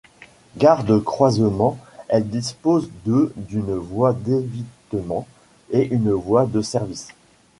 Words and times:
Gare 0.57 0.83
de 0.83 0.97
croisement 0.97 1.77
elle 2.07 2.27
dispose 2.27 2.89
de 3.05 3.31
d'une 3.35 3.75
voie 3.75 4.13
d'évitement 4.13 5.27
et 5.69 5.87
une 5.93 6.09
voie 6.11 6.47
de 6.47 6.63
service. 6.63 7.09